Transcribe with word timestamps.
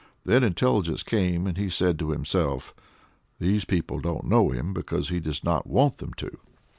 Then 0.25 0.43
intelligence 0.43 1.03
came, 1.03 1.45
and 1.45 1.57
he 1.59 1.69
said 1.69 1.99
to 1.99 2.09
himself: 2.09 2.73
"These 3.37 3.65
people 3.65 3.99
don't 3.99 4.23
know 4.25 4.49
him 4.49 4.73
because 4.73 5.09
he 5.09 5.19
does 5.19 5.43
not 5.43 5.67
want 5.67 5.97
them 5.97 6.13
to." 6.15 6.39